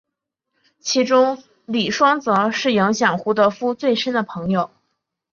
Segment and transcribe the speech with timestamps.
[0.79, 4.71] 其中李双泽是影响胡德夫最深的朋友。